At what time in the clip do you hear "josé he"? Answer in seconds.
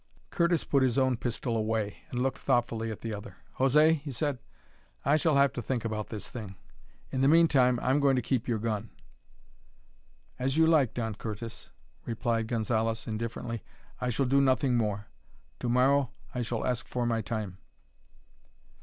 3.59-4.11